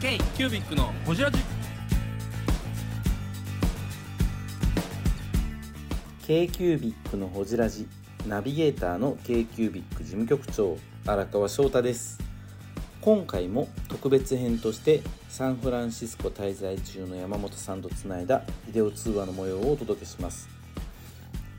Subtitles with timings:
[0.00, 1.38] K キュービックのホジラジ。
[6.26, 7.86] K q u b i c のほじラジ。
[8.26, 12.18] ナビゲーターの k q u b i c 事務局長荒川翔太です。
[13.02, 20.48] 今回も特別編としてサンフランシスコ滞在中の山本さんとつないだビデオ通話の模様をお届けします。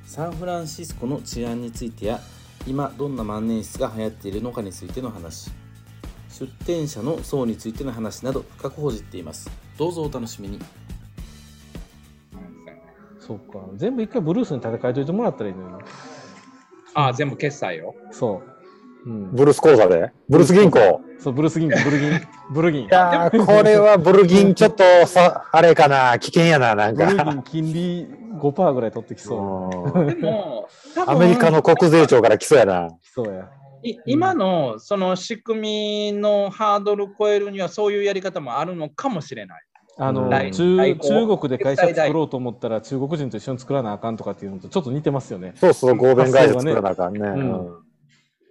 [0.08, 2.20] サンフランシスコの治安についてや
[2.66, 5.61] 今どんな万年筆が流行っているのかについての話。
[6.32, 10.60] 出店者の層についての話など深く報じっていますどうぞお楽しみに
[13.20, 13.60] そっか。
[13.76, 15.84] 全部一回ブルースに立て替えといてもらったらいいのに。
[16.96, 17.94] ああ、全部決済を？
[18.12, 18.42] そ
[19.06, 19.10] う。
[19.10, 19.32] うん。
[19.32, 20.12] ブルース口座で？
[20.28, 21.02] ブルース銀行？
[21.20, 22.22] そう、ブルース銀、ブルギン、
[22.52, 22.86] ブルギン。
[22.86, 27.24] いやー、これはブル銀ちょっとさ、あれかな、危険やな、なんブルギか。
[27.32, 28.08] ン金利
[28.40, 31.02] 5%ぐらい取ってきそう。
[31.08, 32.90] アメリカの国税庁から来そうやな。
[33.04, 33.48] きそうや。
[33.84, 39.64] い今のその仕組みのハードル超えるにはそういうやり方もあるのかもしれない。
[39.98, 45.54] あの、来中来航中国で会社作ろうと思ったら中国人と一緒に作らなあかんとかっていうのとちょっと似てますよね。
[45.56, 47.20] そうそう、合弁会社作らなあかんね。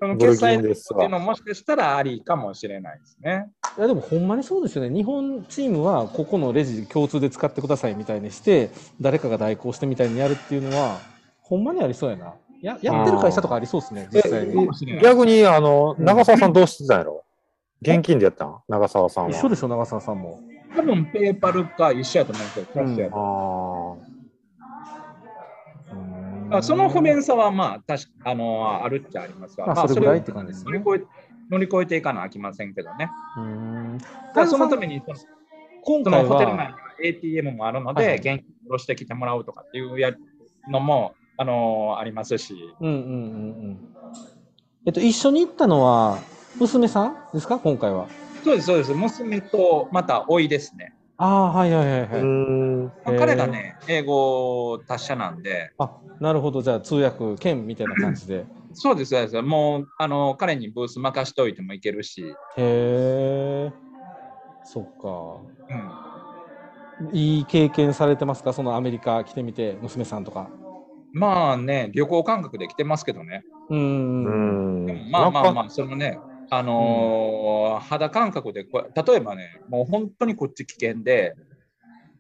[0.03, 3.51] その決済ってギンですわいうのもしかしたらありかもしれないですね。
[3.77, 4.91] いやでもほんまにそうですよね。
[4.95, 8.71] 日本チームはここのレジ共通で使ってくださいみたいにして、
[9.01, 10.99] 誰かが代行してみたいにやるっていうのは、
[11.43, 12.33] ほんまにありそうやな。
[12.63, 14.69] ややってる会社とかありそうですね、実際に。
[14.93, 17.25] え逆に、あの、長澤さんどうしてたんやろ？
[17.83, 18.59] 現金でやったん？
[18.69, 19.31] 長澤さんは。
[19.31, 20.41] 一緒でしょ、長澤さんも。
[20.77, 30.71] 多分ペーパルか一緒やと思うんですよ、キャッシュやあとーあその不便さはまあ確かあのあるっちゃありますが、まあそれぐらいって感じですね。
[30.71, 31.07] 乗り越え
[31.51, 33.11] 乗り越えていかなあきませんけどね。
[33.37, 33.99] うーん。
[34.35, 35.03] だそのために
[35.83, 38.17] 今回はのホテル内には ATM もあるので、はいはい。
[38.19, 40.13] 現金下ろしてきてもらうとかっていうや
[40.69, 43.13] のもあのありますし、うんうんうんう
[43.73, 43.81] ん。
[44.85, 46.23] えっと、一緒に行ったのは、
[46.55, 47.59] 娘さんですか？
[47.59, 48.09] 今回は。
[48.45, 50.93] そうです、そうです、娘とまた甥いですね。
[51.17, 52.23] ああ、はいはいはいはうい。
[52.25, 52.85] ん。
[53.05, 55.91] まあ彼がね、英語達者なんで、あ、
[56.21, 56.61] なるほど。
[56.61, 58.47] じゃあ通訳兼みたいな感じで。
[58.75, 63.73] そうです、そうです、もうあの彼にブース任しておいてもいけるし、へえ。
[64.63, 65.41] そっか。
[67.01, 68.53] うん、いい経験されてますか？
[68.53, 70.51] そのアメリカ来てみて、娘さんとか。
[71.13, 73.45] まあね、旅行感覚で来てますけどね。
[73.69, 75.11] うんん。
[75.11, 81.35] まあまあまあ、そのね、あのー肌感覚で例えばね、もう本当にこっち危険で、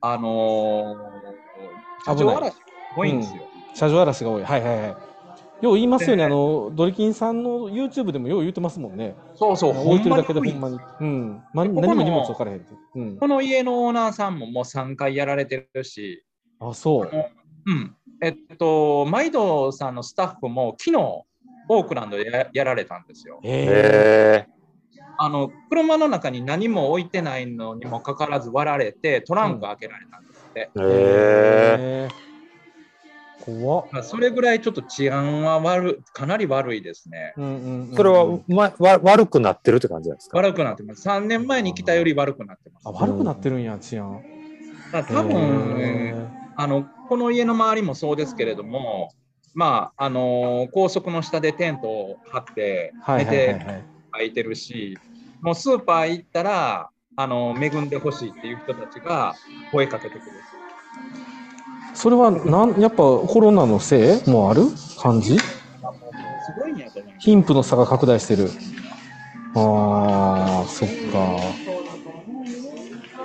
[0.01, 2.57] あのー、車上荒らし
[2.97, 3.45] 多いんですよ。
[3.75, 4.45] 車上荒らしが多い。
[4.45, 4.97] はいはいはい。
[5.61, 6.17] よう言いますよね。
[6.19, 9.15] であの、ドリキンさんの YouTube でもよう言ってますもんね。
[9.35, 10.79] そうそう、置いてるだけでほんまに。
[11.01, 11.43] うん。
[11.53, 12.67] ま、ここの何も荷物置かれへん。
[12.95, 13.17] うん。
[13.19, 16.25] この家のオーナーさんももう3回やられてるし、
[16.61, 17.11] あ、そう。
[17.67, 17.97] うん。
[18.23, 21.25] えっと、マイドさんのスタッフも昨日、
[21.69, 23.41] オークランドでややられたんですよ。
[23.43, 24.47] へえ。
[24.47, 24.61] へ
[25.19, 30.61] あの車の中に何も置いてないのにもかかわらず割られて、トランク開けられたんですって。
[30.61, 30.81] え。
[30.81, 32.09] へえ。
[32.09, 32.31] え。
[33.41, 37.33] 怖それぐらいちょっと治安は悪かなり悪いですね。
[37.37, 40.37] うんうんうんそれは、ま、わ悪くなってるって感じですか？
[40.39, 41.03] 悪くなってます。
[41.03, 42.87] 3年前に来たより悪くなってます。
[42.87, 44.23] あ、悪くなってるんや、治安。
[44.93, 46.31] 多分、
[46.63, 49.15] あのこの家の周りもそうですけれども、
[49.55, 53.91] まああの高速の下でテントを張ってはい寝て。
[54.13, 54.99] 空いてるし、
[55.41, 59.37] もうスーパー行ったらあの恵んでほしいっていう人たちが
[59.71, 60.33] 声かけてくる。
[61.95, 64.29] それはなんやっぱコロナのせい？
[64.29, 64.65] もある？
[64.99, 65.39] 感じ？
[65.81, 65.97] あもう
[66.45, 67.25] すごいんやと思います。
[67.25, 68.51] 貧富の差が拡大してる。
[69.55, 70.95] ああ、そっか。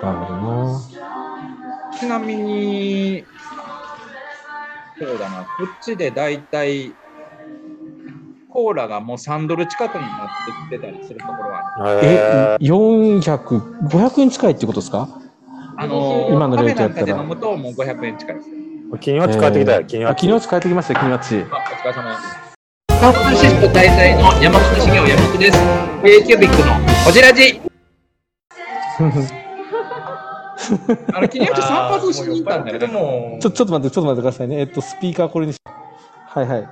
[0.03, 0.81] なるほどな。
[1.99, 3.25] ちなみに、
[4.99, 6.93] そうだな、こっちでだいたい
[8.49, 11.99] コーラがもう3ドル近くになってきてたりするところはある。
[12.03, 15.09] え、400、500円近いってことですか？
[15.77, 18.55] あの今のレートやったら飲むともう500円近いですよ。
[19.01, 20.15] 金八帰ってきたよ、金あ、八。
[20.15, 21.35] 金八帰ってきましたよ、金八。
[21.51, 22.45] あ、お疲れ様です。
[23.01, 25.59] サンフランシスコ滞在の山本茂雄山本です。
[26.01, 26.73] k キュービックの
[27.05, 27.59] こじらじ。
[31.13, 33.39] あの、 金八散髪しに行ったんだよね。
[33.41, 34.59] ちょ、ちょっと待って、ちょっと待ってくださいね。
[34.59, 35.59] えっと、スピーカーこれにし。
[36.27, 36.69] はいはい。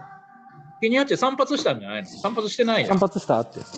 [0.81, 2.07] 金八散髪したんじゃないの？
[2.09, 2.99] 散髪してないよ散。
[2.99, 3.59] 髪したって。
[3.59, 3.63] う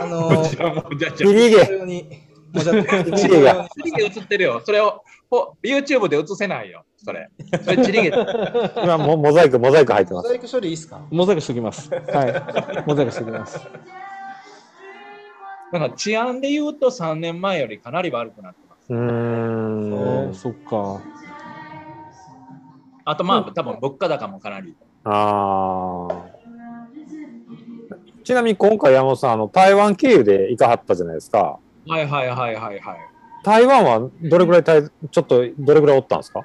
[0.00, 0.84] じゃあ
[1.16, 1.56] じゃビリゲ。
[1.58, 2.04] ー、に
[2.52, 2.76] もうじゃあ
[3.16, 4.60] チリがチリゲ映ってるよ。
[4.64, 6.84] それをほ YouTube で映せないよ。
[6.96, 7.28] それ。
[7.62, 8.08] それチリゲ。
[8.82, 10.24] 今もモザイク、モザイク入ってます。
[10.24, 11.00] モザイク処理いいっすか？
[11.10, 11.90] モザイクしておきます。
[11.90, 12.84] はい。
[12.86, 13.60] モザイクしておきます。
[15.72, 18.92] なんか治安で言うと3年前よりかなり悪くなってます。
[18.92, 20.34] うんー、。
[20.34, 21.00] そっか。
[23.04, 24.74] あとまあ多分物価高もかなり。
[25.04, 26.26] ああ。
[28.24, 31.58] ちなみに今回山本さん、あの、台湾経由で行かはったじゃないですか。
[31.86, 32.98] はいはいはいはいはい。
[33.42, 36.42] 台湾はどれぐらい滞ちょっとどれぐらいおったんですか？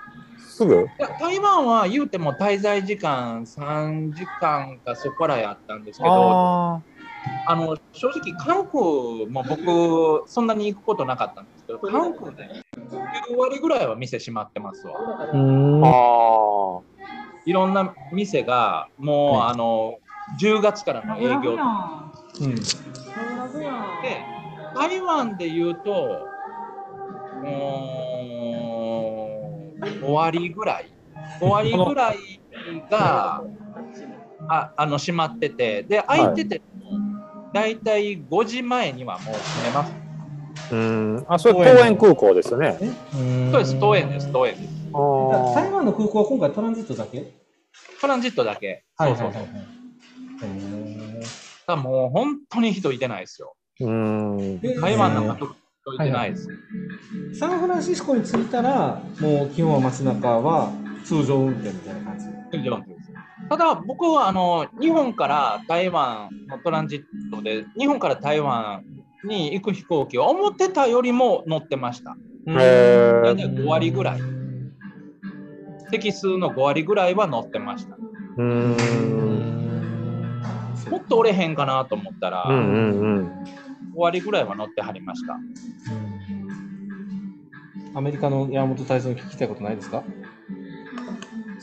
[0.48, 0.74] すぐ？
[0.74, 6.81] いや台湾は言うても滞在時間3時間かそこらやったんですけど、
[7.45, 12.50] ああの正直、韓国も僕、そんなに行くことなかったんですけど、韓国で
[13.30, 15.00] 9割ぐらいは店閉まってますわ。
[15.83, 16.81] あ
[17.45, 20.00] いろんな店がもう、あの
[20.36, 21.57] 10月からの営業。
[22.42, 22.56] うん。
[24.01, 24.25] で、
[24.74, 26.27] 台湾で言うと、
[27.44, 27.56] うーん
[30.00, 30.92] 5割ぐらい、
[31.39, 32.18] 5割ぐらい
[32.89, 33.42] が
[34.50, 36.75] ああの閉まってて、で、空いてても、だい
[37.56, 39.94] たい5時前にはもう閉めます。
[40.72, 40.75] ーう
[41.22, 41.25] ん。
[41.28, 42.78] あ、それ東園空港ですよね。
[43.52, 44.74] そうです、東園です、東園です。
[45.56, 47.31] 台湾の空港は今回トランジットだけ？
[48.02, 48.84] トランジットだけ。
[48.98, 49.48] そうそうそう。
[51.68, 53.56] だもう本当に人いてないですよ。
[53.80, 54.62] うん。
[54.81, 56.48] 台湾なんか人いてないです。
[57.40, 60.72] サンフランシスコに着いたら、もう基本は街中は
[61.04, 62.25] 通常運転みたいな感じ？
[63.50, 68.84] ただ僕はあの日本から台湾のトランジットで日本から台湾
[69.24, 72.18] に行く飛行機は思ってたよりも乗ってました。
[73.24, 74.22] 大体5割ぐらい。
[75.92, 77.98] 席数の5割ぐらいは乗ってました。
[78.38, 78.76] うん。
[80.90, 83.28] もっと折れへんかなと思ったら、うんうんうん。
[83.28, 83.32] 5
[83.96, 85.38] 割ぐらいは乗ってはりました。
[87.96, 90.04] アメリカの山本泰造に聞きたいことないですか？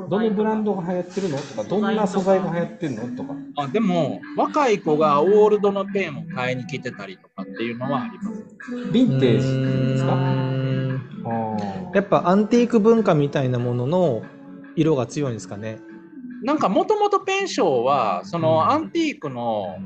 [0.10, 1.38] どのブランドが流行ってるの？
[1.38, 3.18] とか、どんな素材が流行ってるの？
[3.18, 3.34] とか。
[3.58, 8.44] あでも、若い子がオールドのペンを買いに来てたりとかっていうのはあります。
[8.92, 10.14] ヴィンテージですか？
[10.14, 14.24] うんあやっぱアンティーク文化みたいなものの
[14.76, 15.80] 色が強いんですかね？
[16.44, 19.78] なんかもともとペンショーは、そのアンティークの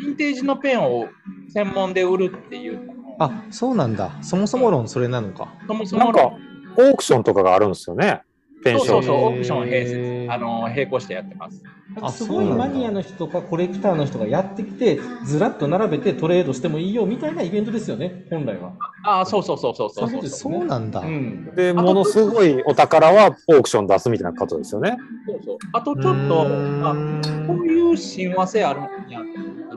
[0.00, 1.08] ヴィンテージのペンを
[1.48, 4.12] 専門で売るっていうあ、そうなんだ。
[4.22, 5.52] そもそも論それなのか。
[5.66, 6.32] そもそもなんか、
[6.76, 8.22] オークションとかがあるんですよね。
[8.62, 8.86] ペンション。
[8.86, 11.62] そうそうオークション並設、あの並行してやってます。
[12.00, 18.72] あすごいマニアの人とかコレクターの人がやってきて、ずらっと並べてトレードしてもいいよみたいなイベントですよね、本来は。
[19.04, 21.00] あそうそうそうそうそうそうそうなんだ。
[21.00, 21.50] うん。
[21.56, 24.96] で、ものすごいお宝はオークション出すみたいなことですよね。
[25.26, 26.42] そうそうあとちょっと、
[26.86, 26.94] あ
[27.46, 29.20] こういう親和性あるんや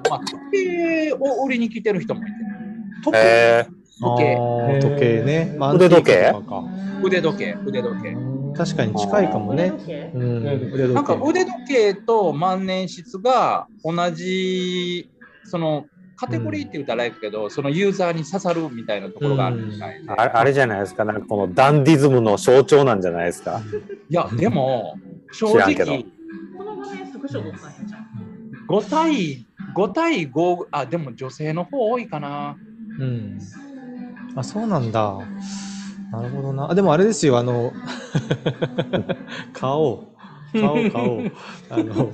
[0.10, 2.32] まあ、時計を売りに来てる人もいて、
[3.04, 3.68] 時計、へ
[4.00, 4.36] 時計。
[4.82, 5.56] 時計ね。
[5.58, 6.34] まあ腕時計？
[7.04, 8.16] 腕時計、腕時計。
[8.56, 9.74] 確かに近いかもね。
[10.14, 10.94] うん、腕時計。
[10.94, 11.94] なんか腕時計。
[11.94, 15.10] と万年筆が同じ、
[15.46, 20.10] そのカテゴリーって言ったらあれやけど、そのユーザーに刺さるみたいなところがあるみたいで。
[20.10, 21.06] あれあれじゃないですか。
[21.06, 23.62] なんかこのダンディズムの象徴なんじゃないですか。
[24.10, 24.96] いや、でも、
[25.32, 25.92] 正知らんけど。
[25.94, 26.04] 直、
[28.68, 32.58] 5対、5対5、あ、でも女性の方多いかな。
[33.00, 33.40] うん。
[34.36, 35.20] あ、そうなんだ。
[36.12, 36.70] なるほどな。
[36.72, 37.72] あでもあれですよ、あの、
[39.54, 40.12] 顔。
[40.54, 41.32] 買おう買おう。
[41.70, 42.12] あの、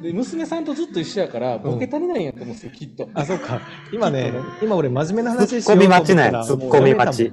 [0.00, 3.08] 娘さんとずっと一緒やから、ボケ足りないんやと思うんですよ、きっと。
[3.14, 3.60] あ、そうか。
[3.90, 4.32] 今ね、
[4.62, 7.32] 今俺真面目な話しようと思ったらツッコミ待ちなん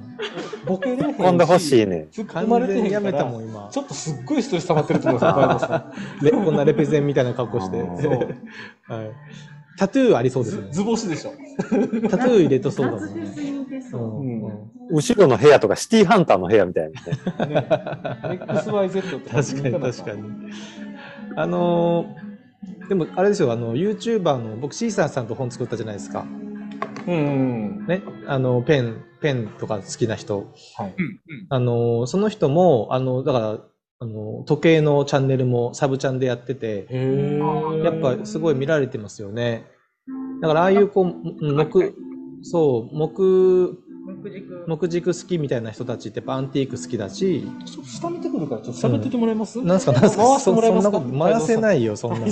[0.68, 1.16] ボケれへんし。
[1.16, 2.06] 今度欲しいね。
[2.12, 3.68] 突っ込まれてへんやめたもん、今。
[3.70, 5.66] ちょっとすっごいストレス溜まってると思います、小山さ
[6.20, 6.24] ん。
[6.24, 7.78] レこんなレペゼンみたいな格好して。
[7.78, 8.92] そう。
[8.92, 9.10] はい。
[9.78, 10.68] タトゥーありそうですね。
[10.70, 11.32] 図星でしょ。
[12.10, 13.34] タトゥー入れとそうだもんね。
[14.90, 17.66] 後ろの部屋とかシティハンターの部屋みたいなね。
[17.68, 20.22] XYZ って確かに確かに。
[21.36, 22.28] あのー
[22.88, 26.24] でもあれですよ、あの、YouTuber の、僕、シーサーさんと本作ったじゃないですか。
[27.08, 27.86] うんうん。
[27.86, 28.02] ね。
[28.26, 30.52] あの、ペン、ペンとか好きな人。
[30.76, 30.94] はい。
[30.98, 33.58] うんうんあのーその人も、あの、だから、
[34.00, 36.86] あの、時計のチャンネルもサブチャンでやってて、
[37.82, 39.66] やっぱすごい見られてますよね。
[40.40, 41.06] だからああいうこう、
[41.46, 41.94] うん木、
[42.42, 43.78] そう、木、
[44.68, 47.44] 木軸好きみたいな人たちってやっぱアンティーク好きだし、
[47.84, 50.92] 下見てくるから、ちょっと喋っててもらえます、なんすかなんすか回してもらえますか？
[50.92, 52.26] そそんなこと回せないよ、そんなの。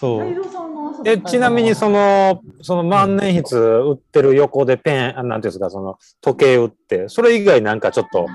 [0.00, 0.34] そう。
[1.04, 8.26] え、ちなみにその、その万年筆売ってる横でペン、あなんていうんですか、その時計売って、それ以外なんかちょっと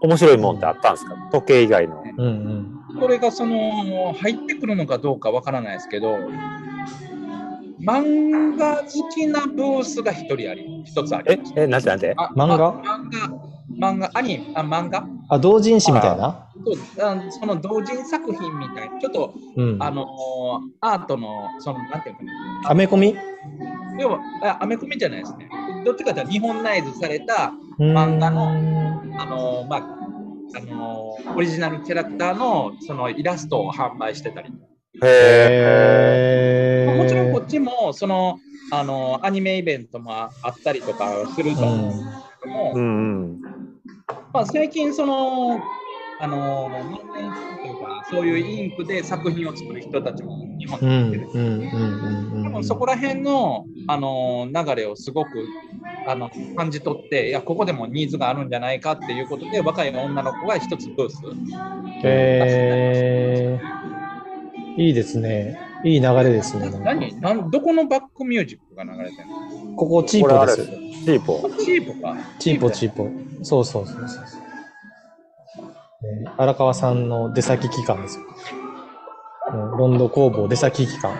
[0.00, 1.14] 面白いもんってあったんですか？
[1.30, 2.02] 時計以外の。
[2.16, 2.30] うんう
[2.96, 2.98] ん。
[2.98, 6.16] これがその入ってくるのかどうかわからないですけど、
[7.80, 12.14] 漫画好きなブースが一人あり、一つありえ、え、なんてなんて？
[12.16, 12.68] あ漫画？
[12.68, 15.06] あ漫画、漫画、アニメ、あ、漫画？
[15.28, 16.46] あ、同人誌みたいな？
[16.66, 19.82] そうあその同人作品みたいな、ちょっと、うん。
[19.82, 20.06] あのー
[20.80, 22.24] アートの、その、なんていうのか
[22.62, 23.14] な、アメコミ？
[23.98, 25.48] 要は、あアメコミじゃないですね。
[25.84, 28.48] どっちかというと日本ナイズされた、漫画の
[29.18, 29.80] あのーまあ、
[30.56, 34.52] あのーオリジナルキャラクターのそのイラストを販売してたり。
[35.02, 38.38] へもちろんこっちもその
[38.72, 42.76] あのアニメイベントもあったりとかすると思うんですけども、ー。
[42.76, 43.43] うんうん。
[44.34, 45.70] まあ、最近その
[46.18, 51.78] あの万年筆というかそういうインクで作品を作る人たちも日本うんにいてる、うんうんう
[52.32, 52.54] ん多うん。
[52.54, 55.54] 分そこら辺のあの流れをすごく
[56.04, 61.22] あの感じ取っていやここでもニーズがあるんじゃないかっていうことで若い女の子が一つブース
[62.02, 65.60] へーいいですね。
[65.82, 66.70] いい流れですね。
[66.82, 69.34] 何なんどこのバックミュージックが流れてるの？
[69.76, 70.66] ここチーポですよ。
[70.66, 71.50] チーポ。
[71.58, 73.08] チープかチーポチーポ。
[73.42, 74.24] そうそうそうそう。
[76.04, 78.24] ね、荒川さんの出先機関ですよ。
[78.26, 78.34] うん
[79.76, 81.12] ロンド工房出先機関。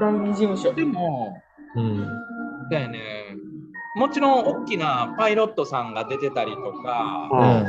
[0.00, 0.72] 第二事務所。
[0.72, 1.40] でも
[1.74, 1.82] うん。
[1.82, 2.06] うん。
[2.70, 3.00] だよね
[3.96, 7.64] もちろん大きなパイロットさんが出てたりとか、ううんん。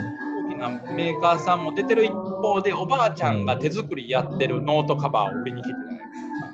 [0.47, 6.01] 大きなメーカーさんも出てる一方でおばあちゃんが手作りやってるノートカバーを売りに来てたね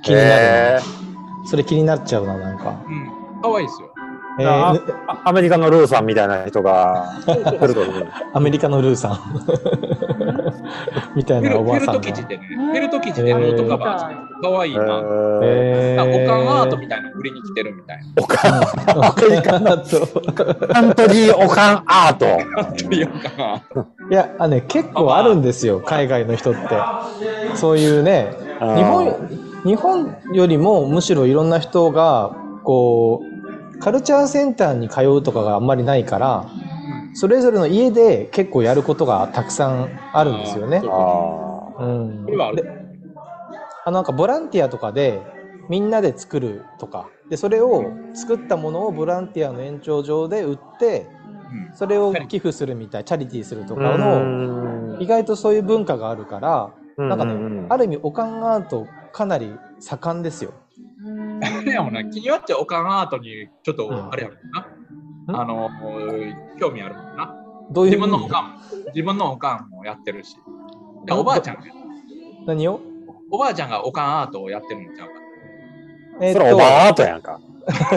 [0.04, 1.03] 気になるへな。
[1.46, 2.84] それ気になっちゃうな、なんか。
[2.88, 3.94] うんかわいいですよ
[4.40, 7.86] えあー、あアメリカのルーさんみたいな人が来ると
[8.34, 9.20] アメリカのルーさん。
[11.16, 12.14] みたいなおばあさんフェルト。
[12.14, 15.02] 生地でねフェルト生地でノートカバーしてるかわいいな、
[15.44, 18.04] ええー、おかんアートみたいなの売りに来てるみたいな。
[18.06, 18.56] ー、おかん、
[19.06, 20.68] アメリカだと。
[20.68, 22.26] カントリーおかんアート。
[22.92, 26.60] いおかんアートいや、あね、結構あるんですよ、海外の人って。
[27.54, 33.22] そういうね、日本、日本よりもむしろいろんな人が、こ
[33.76, 36.50] う、カルチャーセンターに通うとかがあんまりないから、
[37.14, 40.82] それぞれの家で結構やることがたくさんあるんですよね。
[40.84, 42.28] あうん。
[43.86, 45.22] あなんかボランティアとかで
[45.70, 47.10] みんなで作るとか。
[47.30, 51.08] でそれを作ったものをボランティアの延長上で売って
[51.70, 51.76] うん。
[51.76, 53.78] それを寄付するみたいチャリティーするとあ。
[53.78, 60.54] かの意外とそういう文化があるからなんかねある意味おかんアートかなり盛んですよ。
[61.42, 65.38] あれやもんな、気になっちゃうおかんアートにちょっとうんあれやもんな。
[65.40, 65.42] ん？
[65.42, 65.70] あの、
[66.60, 67.36] 興味あるもんな。
[67.72, 67.92] どういう？
[67.92, 68.52] 自分のおかんも、
[68.88, 70.36] 自分のおかんもやってるし。
[71.06, 71.62] でおばあちゃんが、
[72.48, 72.82] 何を？
[73.30, 75.14] おばあちゃんがおかんアートをやってるんちゃうか。
[76.22, 77.40] えーそれおばあアートやんか。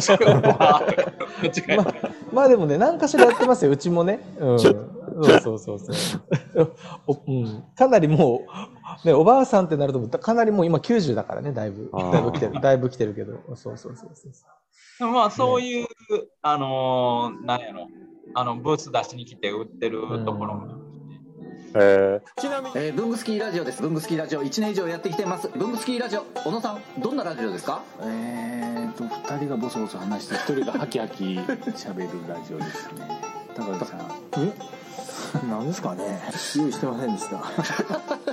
[0.00, 2.10] それおばあアート間違えた。
[2.32, 4.20] まあでもね何かしらやってますようちもね。
[4.38, 6.72] うん、そうそうそうそう
[7.06, 7.64] お、うん。
[7.74, 8.46] かなりもう、
[9.04, 13.34] ね、おばあさんってなるとかなりもう今90だからねだいぶだいぶ来てるだいぶ来てるけど。
[13.54, 15.10] そうそうそうそうそう。
[15.10, 15.86] まあ、そういう、
[16.42, 17.88] あのーなんやろ、
[18.34, 20.66] あの、ブース出しに来て売ってるところも。
[21.74, 22.22] え
[22.74, 23.82] えー、ブングスキーラジオです。
[23.82, 24.42] ブングスキーラジオ。
[24.42, 25.48] 1年以上やってきてます。
[25.54, 27.82] ブングスキーラジオ、小野さん、どんなラジオですか？
[28.00, 33.20] えーと2人がボソボソ話して1人がハキハキ喋るラジオですね。
[33.54, 34.00] 高木さん。
[34.38, 34.76] え？
[35.50, 36.22] なんですかね。
[36.56, 37.36] 用意してませんでした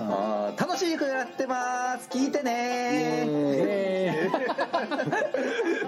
[0.00, 2.08] あ楽しいくやってます。
[2.08, 3.28] 聞いてね。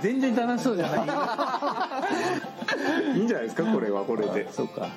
[0.01, 0.97] 全然楽しそうじゃな
[3.15, 3.19] い。
[3.19, 4.51] いいんじゃないですかこれはこれで。
[4.53, 4.89] そうか。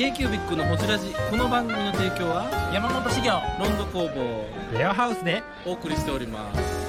[0.00, 1.12] ケイキュービックのホジラジ。
[1.30, 4.78] この番組の提供は山本資源ロンド工房。
[4.78, 5.42] レアハウスで。
[5.66, 6.79] お送りしております。